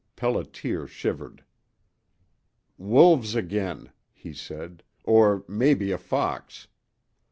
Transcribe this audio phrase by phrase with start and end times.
[0.17, 1.43] Pelliter shivered.
[2.75, 6.67] "Wolves again," he said, "or mebbe a fox."